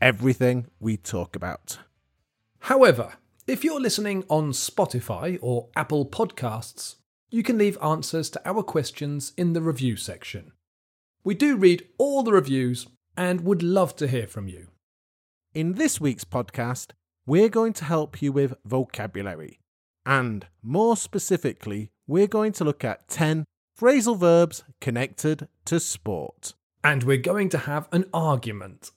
[0.00, 1.78] everything we talk about.
[2.60, 3.14] However,
[3.46, 6.96] if you're listening on Spotify or Apple Podcasts,
[7.30, 10.52] you can leave answers to our questions in the review section.
[11.24, 14.68] We do read all the reviews and would love to hear from you.
[15.54, 16.92] In this week's podcast,
[17.26, 19.58] we're going to help you with vocabulary.
[20.06, 23.44] And more specifically, we're going to look at 10
[23.78, 26.54] phrasal verbs connected to sport.
[26.82, 28.92] And we're going to have an argument.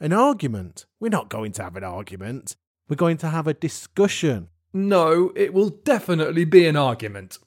[0.00, 0.86] An argument?
[1.00, 2.56] We're not going to have an argument.
[2.88, 4.48] We're going to have a discussion.
[4.72, 7.38] No, it will definitely be an argument.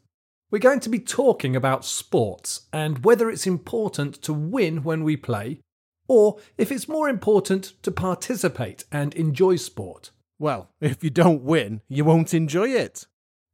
[0.50, 5.18] We're going to be talking about sports and whether it's important to win when we
[5.18, 5.60] play,
[6.08, 10.12] or if it's more important to participate and enjoy sport.
[10.40, 13.08] Well, if you don't win, you won't enjoy it.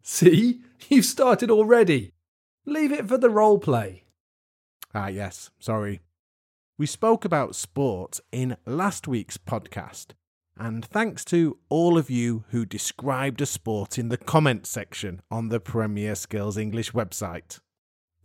[0.03, 0.61] See?
[0.87, 2.13] You've started already.
[2.65, 4.03] Leave it for the role play.
[4.93, 6.01] Ah, yes, sorry.
[6.75, 10.07] We spoke about sport in last week's podcast,
[10.57, 15.49] and thanks to all of you who described a sport in the comments section on
[15.49, 17.59] the Premier Skills English website.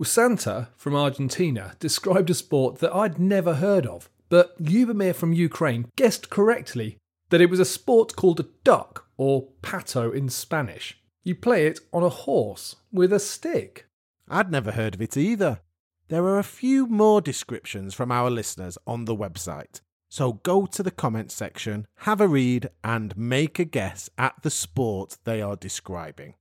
[0.01, 5.91] Usanta from Argentina described a sport that I'd never heard of, but Lubomir from Ukraine
[5.97, 6.97] guessed correctly
[7.29, 10.99] that it was a sport called a duck, or pato in Spanish.
[11.23, 13.89] You play it on a horse with a stick.
[14.27, 15.61] I'd never heard of it either.
[16.09, 20.83] There are a few more descriptions from our listeners on the website, so go to
[20.83, 25.55] the comments section, have a read, and make a guess at the sport they are
[25.55, 26.33] describing.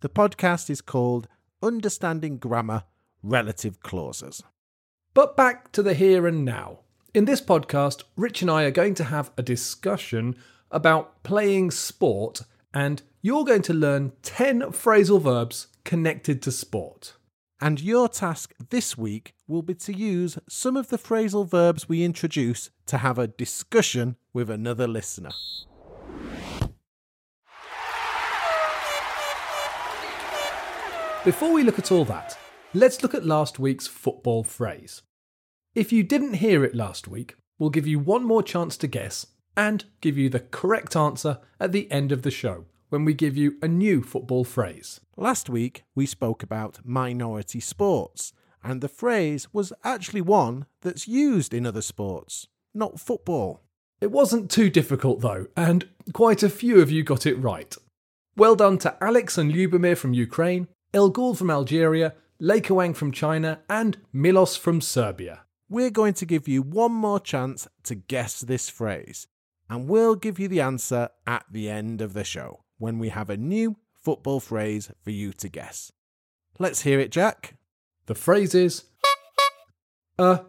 [0.00, 1.28] The podcast is called
[1.62, 2.86] Understanding Grammar
[3.22, 4.42] Relative Clauses.
[5.14, 6.80] But back to the here and now.
[7.14, 10.34] In this podcast, Rich and I are going to have a discussion
[10.72, 12.42] about playing sport,
[12.74, 17.14] and you're going to learn 10 phrasal verbs connected to sport.
[17.60, 22.04] And your task this week will be to use some of the phrasal verbs we
[22.04, 25.30] introduce to have a discussion with another listener.
[31.24, 32.38] Before we look at all that,
[32.74, 35.02] let's look at last week's football phrase.
[35.74, 39.26] If you didn't hear it last week, we'll give you one more chance to guess
[39.56, 43.36] and give you the correct answer at the end of the show when we give
[43.36, 45.00] you a new football phrase.
[45.16, 48.32] Last week, we spoke about minority sports,
[48.62, 53.62] and the phrase was actually one that's used in other sports, not football.
[54.00, 57.74] It wasn't too difficult though, and quite a few of you got it right.
[58.36, 63.98] Well done to Alex and Lubomir from Ukraine, Ilgul from Algeria, Lekawang from China, and
[64.12, 65.40] Milos from Serbia.
[65.68, 69.26] We're going to give you one more chance to guess this phrase,
[69.68, 73.30] and we'll give you the answer at the end of the show when we have
[73.30, 75.92] a new football phrase for you to guess.
[76.58, 77.54] Let's hear it, Jack.
[78.06, 78.84] The phrase is
[80.18, 80.40] a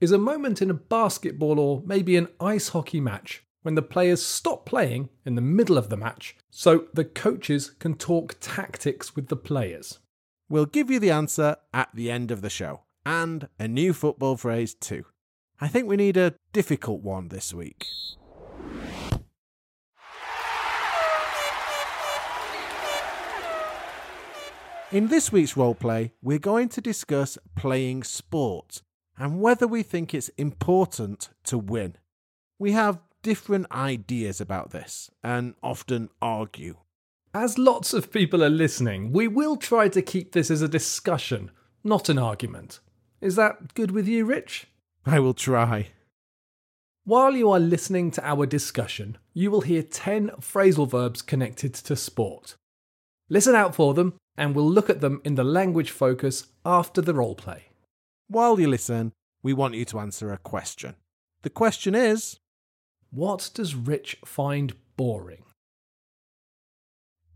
[0.00, 4.22] is a moment in a basketball or maybe an ice hockey match when the players
[4.22, 9.28] stop playing in the middle of the match so the coaches can talk tactics with
[9.28, 9.98] the players.
[10.48, 14.36] We'll give you the answer at the end of the show, and a new football
[14.36, 15.04] phrase too.
[15.60, 17.86] I think we need a difficult one this week.
[24.92, 28.82] In this week's roleplay, we're going to discuss playing sport
[29.18, 31.96] and whether we think it's important to win.
[32.60, 36.76] We have different ideas about this and often argue.
[37.34, 41.50] As lots of people are listening, we will try to keep this as a discussion,
[41.82, 42.78] not an argument.
[43.20, 44.68] Is that good with you, Rich?
[45.04, 45.88] I will try.
[47.02, 51.96] While you are listening to our discussion, you will hear 10 phrasal verbs connected to
[51.96, 52.54] sport.
[53.28, 57.14] Listen out for them, and we'll look at them in the language focus after the
[57.14, 57.60] roleplay.
[58.28, 59.12] While you listen,
[59.42, 60.96] we want you to answer a question.
[61.42, 62.38] The question is
[63.10, 65.44] What does Rich find boring?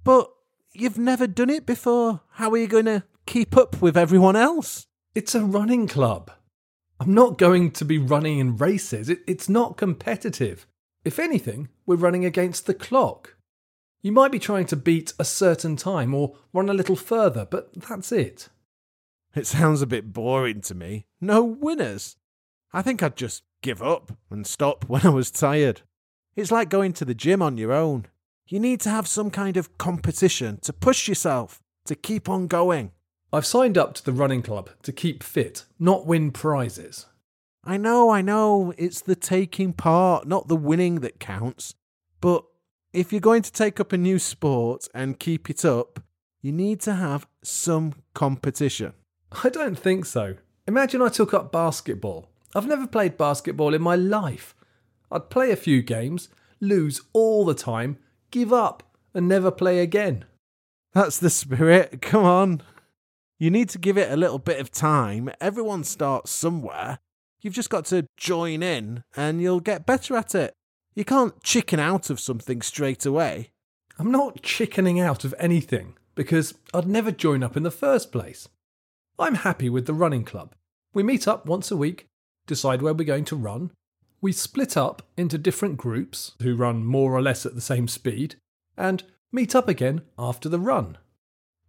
[0.02, 0.30] But
[0.72, 2.20] you've never done it before.
[2.32, 4.86] How are you going to keep up with everyone else?
[5.14, 6.30] It's a running club.
[6.98, 9.08] I'm not going to be running in races.
[9.08, 10.66] It, it's not competitive.
[11.04, 13.36] If anything, we're running against the clock.
[14.02, 17.70] You might be trying to beat a certain time or run a little further, but
[17.74, 18.48] that's it.
[19.34, 21.06] It sounds a bit boring to me.
[21.20, 22.16] No winners.
[22.72, 25.82] I think I'd just give up and stop when I was tired.
[26.34, 28.06] It's like going to the gym on your own.
[28.46, 32.92] You need to have some kind of competition to push yourself, to keep on going.
[33.32, 37.06] I've signed up to the running club to keep fit, not win prizes.
[37.62, 41.74] I know, I know, it's the taking part, not the winning that counts.
[42.20, 42.44] But
[42.92, 46.00] if you're going to take up a new sport and keep it up,
[46.42, 48.92] you need to have some competition.
[49.44, 50.36] I don't think so.
[50.66, 52.30] Imagine I took up basketball.
[52.54, 54.54] I've never played basketball in my life.
[55.10, 56.28] I'd play a few games,
[56.60, 57.98] lose all the time,
[58.30, 58.82] give up,
[59.14, 60.24] and never play again.
[60.92, 62.00] That's the spirit.
[62.02, 62.62] Come on.
[63.38, 65.30] You need to give it a little bit of time.
[65.40, 66.98] Everyone starts somewhere.
[67.40, 70.52] You've just got to join in and you'll get better at it.
[70.94, 73.50] You can't chicken out of something straight away.
[73.98, 78.48] I'm not chickening out of anything because I'd never join up in the first place.
[79.18, 80.54] I'm happy with the running club.
[80.92, 82.06] We meet up once a week,
[82.46, 83.70] decide where we're going to run.
[84.20, 88.36] We split up into different groups who run more or less at the same speed
[88.76, 90.98] and meet up again after the run.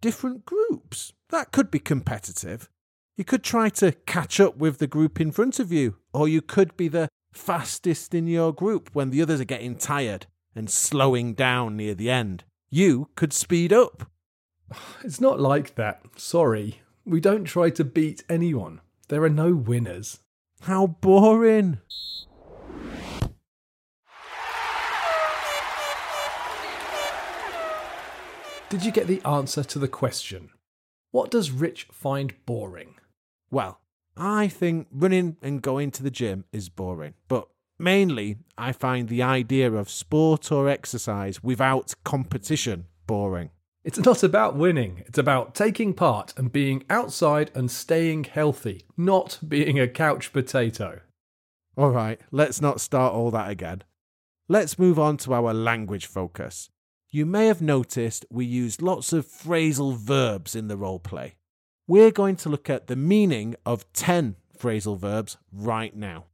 [0.00, 1.12] Different groups?
[1.30, 2.68] That could be competitive.
[3.16, 6.42] You could try to catch up with the group in front of you, or you
[6.42, 11.34] could be the fastest in your group when the others are getting tired and slowing
[11.34, 12.44] down near the end.
[12.70, 14.10] You could speed up.
[15.04, 16.02] It's not like that.
[16.16, 16.80] Sorry.
[17.04, 18.80] We don't try to beat anyone.
[19.08, 20.20] There are no winners.
[20.62, 21.78] How boring.
[28.70, 30.48] Did you get the answer to the question?
[31.10, 32.94] What does Rich find boring?
[33.50, 33.81] Well,
[34.16, 37.48] I think running and going to the gym is boring, but
[37.78, 43.50] mainly I find the idea of sport or exercise without competition boring.
[43.84, 49.40] It's not about winning, it's about taking part and being outside and staying healthy, not
[49.46, 51.00] being a couch potato.
[51.76, 53.82] All right, let's not start all that again.
[54.46, 56.68] Let's move on to our language focus.
[57.10, 61.34] You may have noticed we used lots of phrasal verbs in the role play.
[61.88, 66.26] We're going to look at the meaning of 10 phrasal verbs right now.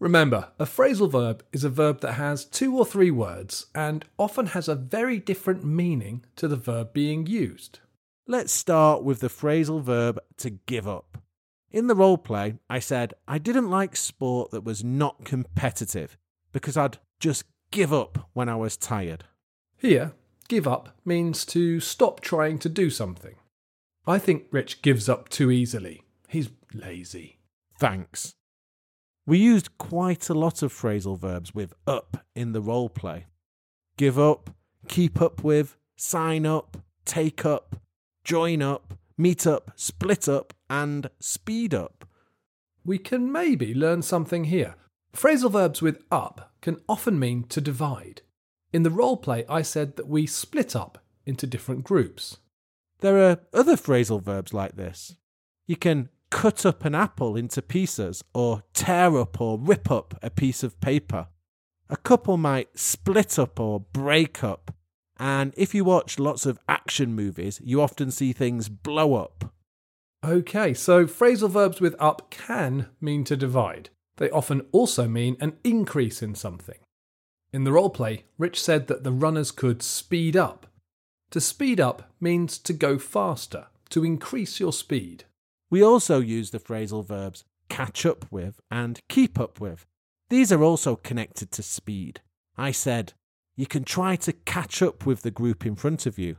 [0.00, 4.46] Remember, a phrasal verb is a verb that has two or three words and often
[4.46, 7.78] has a very different meaning to the verb being used.
[8.26, 11.18] Let's start with the phrasal verb to give up.
[11.70, 16.18] In the role play, I said I didn't like sport that was not competitive
[16.50, 19.24] because I'd just give up when I was tired.
[19.76, 20.14] Here,
[20.48, 23.36] give up means to stop trying to do something.
[24.10, 26.02] I think Rich gives up too easily.
[26.26, 27.38] He's lazy.
[27.78, 28.34] Thanks.
[29.24, 33.26] We used quite a lot of phrasal verbs with up in the role play.
[33.96, 34.50] Give up,
[34.88, 37.76] keep up with, sign up, take up,
[38.24, 42.04] join up, meet up, split up, and speed up.
[42.84, 44.74] We can maybe learn something here.
[45.14, 48.22] Phrasal verbs with up can often mean to divide.
[48.72, 52.38] In the role play, I said that we split up into different groups.
[53.00, 55.16] There are other phrasal verbs like this.
[55.66, 60.30] You can cut up an apple into pieces or tear up or rip up a
[60.30, 61.28] piece of paper.
[61.88, 64.74] A couple might split up or break up.
[65.18, 69.52] And if you watch lots of action movies, you often see things blow up.
[70.24, 73.90] Okay, so phrasal verbs with up can mean to divide.
[74.18, 76.78] They often also mean an increase in something.
[77.52, 80.66] In the role play, Rich said that the runners could speed up.
[81.30, 85.24] To speed up means to go faster, to increase your speed.
[85.70, 89.86] We also use the phrasal verbs catch up with and keep up with.
[90.28, 92.20] These are also connected to speed.
[92.56, 93.12] I said,
[93.56, 96.36] you can try to catch up with the group in front of you.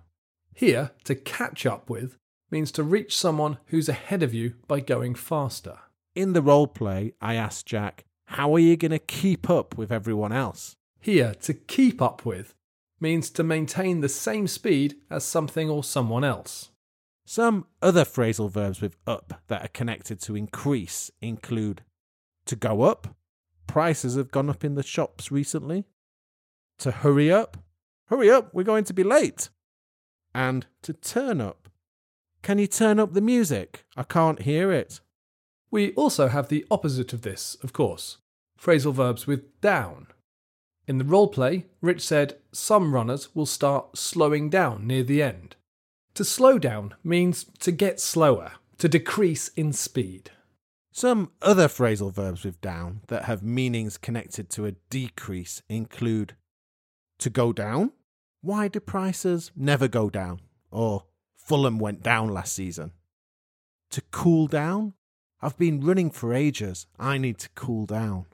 [0.54, 2.18] Here, to catch up with
[2.50, 5.80] means to reach someone who's ahead of you by going faster.
[6.16, 9.92] In the role play, I asked Jack, how are you going to keep up with
[9.92, 10.76] everyone else?
[11.00, 12.54] Here, to keep up with
[13.02, 16.70] means to maintain the same speed as something or someone else.
[17.26, 21.84] Some other phrasal verbs with up that are connected to increase include
[22.46, 23.16] to go up,
[23.68, 25.86] prices have gone up in the shops recently,
[26.80, 27.58] to hurry up,
[28.06, 29.50] hurry up, we're going to be late,
[30.34, 31.70] and to turn up.
[32.42, 33.86] Can you turn up the music?
[33.96, 35.00] I can't hear it.
[35.70, 38.18] We also have the opposite of this, of course
[38.62, 40.08] phrasal verbs with down.
[40.88, 45.56] In the role play, Rich said some runners will start slowing down near the end.
[46.16, 50.32] To slow down means to get slower, to decrease in speed.
[50.92, 56.36] Some other phrasal verbs with down that have meanings connected to a decrease include
[57.20, 57.94] to go down.
[58.42, 60.42] Why do prices never go down?
[60.70, 61.06] Or
[61.38, 62.92] Fulham went down last season.
[63.92, 64.94] To cool down.
[65.42, 66.88] I've been running for ages.
[67.00, 68.26] I need to cool down.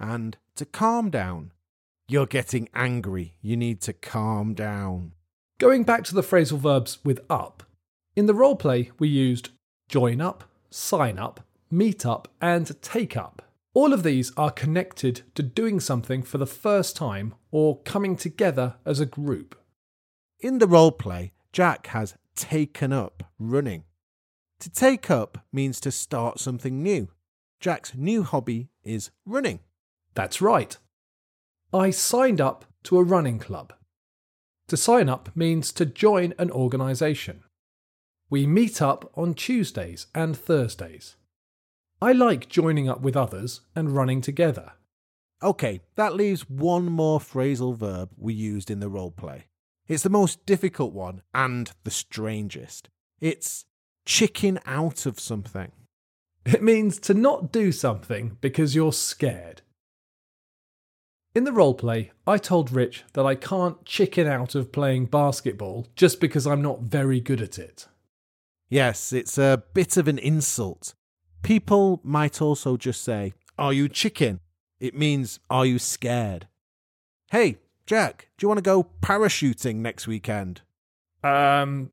[0.00, 1.52] And to calm down.
[2.14, 3.34] You're getting angry.
[3.42, 5.14] You need to calm down.
[5.58, 7.64] Going back to the phrasal verbs with up,
[8.14, 9.48] in the role play we used
[9.88, 11.40] join up, sign up,
[11.72, 13.42] meet up, and take up.
[13.72, 18.76] All of these are connected to doing something for the first time or coming together
[18.86, 19.60] as a group.
[20.38, 23.82] In the role play, Jack has taken up running.
[24.60, 27.08] To take up means to start something new.
[27.58, 29.58] Jack's new hobby is running.
[30.14, 30.78] That's right.
[31.74, 33.72] I signed up to a running club.
[34.68, 37.42] To sign up means to join an organisation.
[38.30, 41.16] We meet up on Tuesdays and Thursdays.
[42.00, 44.74] I like joining up with others and running together.
[45.42, 49.46] Okay, that leaves one more phrasal verb we used in the role play.
[49.88, 52.88] It's the most difficult one and the strangest.
[53.20, 53.64] It's
[54.06, 55.72] chicken out of something.
[56.46, 59.62] It means to not do something because you're scared.
[61.34, 66.20] In the roleplay, I told Rich that I can't chicken out of playing basketball just
[66.20, 67.88] because I'm not very good at it.
[68.68, 70.94] Yes, it's a bit of an insult.
[71.42, 74.38] People might also just say, Are you chicken?
[74.78, 76.46] It means, Are you scared?
[77.32, 80.60] Hey, Jack, do you want to go parachuting next weekend?
[81.24, 81.90] Um,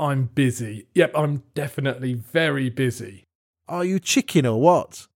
[0.00, 0.88] I'm busy.
[0.96, 3.22] Yep, I'm definitely very busy.
[3.68, 5.06] Are you chicken or what?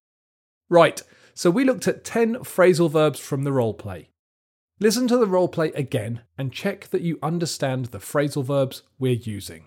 [0.68, 1.02] Right,
[1.34, 4.06] so we looked at 10 phrasal verbs from the roleplay.
[4.80, 9.64] Listen to the roleplay again and check that you understand the phrasal verbs we're using.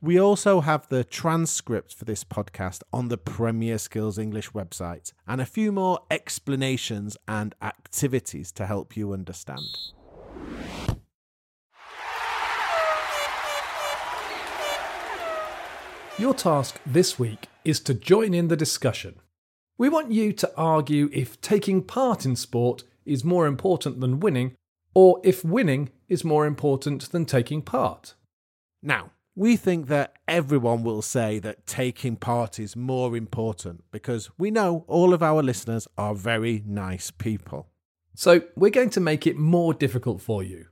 [0.00, 5.40] We also have the transcript for this podcast on the Premier Skills English website and
[5.40, 9.60] a few more explanations and activities to help you understand.
[16.18, 19.21] Your task this week is to join in the discussion.
[19.82, 24.54] We want you to argue if taking part in sport is more important than winning,
[24.94, 28.14] or if winning is more important than taking part.
[28.80, 34.52] Now, we think that everyone will say that taking part is more important because we
[34.52, 37.66] know all of our listeners are very nice people.
[38.14, 40.66] So we're going to make it more difficult for you.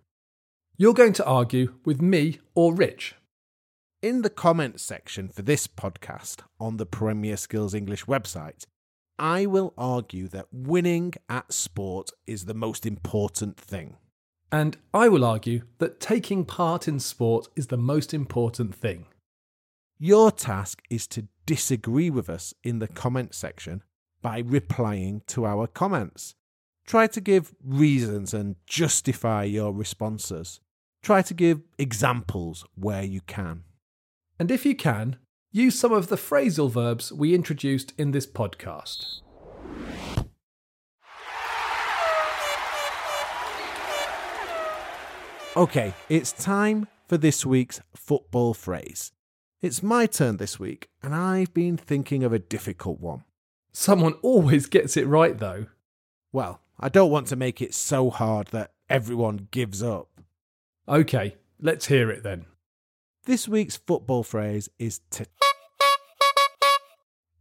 [0.76, 3.16] You're going to argue with me or Rich.
[4.02, 8.66] In the comments section for this podcast on the Premier Skills English website,
[9.20, 13.98] I will argue that winning at sport is the most important thing.
[14.50, 19.04] And I will argue that taking part in sport is the most important thing.
[19.98, 23.82] Your task is to disagree with us in the comment section
[24.22, 26.34] by replying to our comments.
[26.86, 30.60] Try to give reasons and justify your responses.
[31.02, 33.64] Try to give examples where you can.
[34.38, 35.18] And if you can,
[35.52, 39.20] use some of the phrasal verbs we introduced in this podcast.
[45.56, 49.10] Okay, it's time for this week's football phrase.
[49.60, 53.24] It's my turn this week, and I've been thinking of a difficult one.
[53.72, 55.66] Someone always gets it right, though.
[56.32, 60.08] Well, I don't want to make it so hard that everyone gives up.
[60.88, 62.46] Okay, let's hear it then.
[63.30, 65.24] This week's football phrase is to.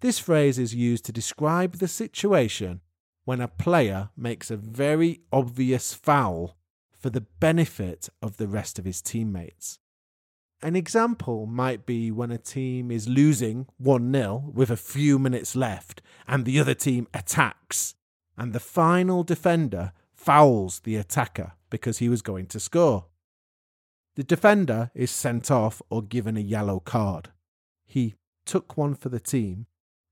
[0.02, 2.82] This phrase is used to describe the situation
[3.26, 6.56] when a player makes a very obvious foul
[6.92, 9.80] for the benefit of the rest of his teammates.
[10.62, 15.56] An example might be when a team is losing 1 0 with a few minutes
[15.56, 17.96] left and the other team attacks,
[18.38, 23.09] and the final defender fouls the attacker because he was going to score.
[24.20, 27.30] The defender is sent off or given a yellow card.
[27.86, 29.68] He took one for the team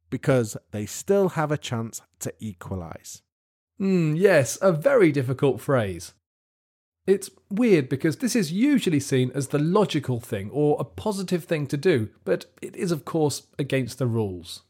[0.09, 3.21] because they still have a chance to equalise.
[3.77, 6.13] Hmm, yes, a very difficult phrase.
[7.05, 11.67] It's weird because this is usually seen as the logical thing or a positive thing
[11.67, 14.63] to do, but it is, of course, against the rules.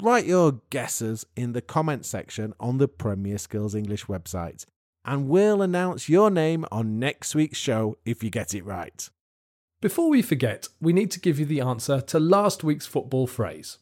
[0.00, 4.64] Write your guesses in the comment section on the Premier Skills English website,
[5.04, 9.08] and we'll announce your name on next week's show if you get it right.
[9.80, 13.78] Before we forget, we need to give you the answer to last week's football phrase.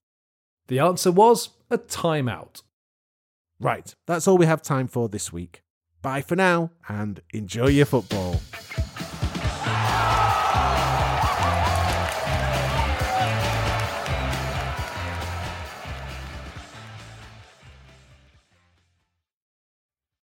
[0.68, 2.62] The answer was a timeout.
[3.60, 5.62] Right, that's all we have time for this week.
[6.00, 8.40] Bye for now and enjoy your football.